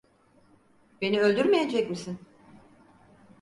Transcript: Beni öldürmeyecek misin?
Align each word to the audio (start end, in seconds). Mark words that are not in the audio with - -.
Beni 1.01 1.21
öldürmeyecek 1.21 1.89
misin? 1.89 2.19